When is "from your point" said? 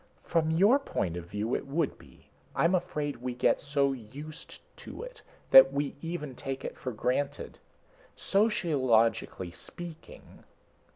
0.23-1.15